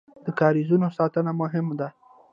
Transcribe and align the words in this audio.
د 0.25 0.27
کاریزونو 0.39 0.87
ساتنه 0.97 1.31
مهمه 1.41 1.73
ده 1.79 1.89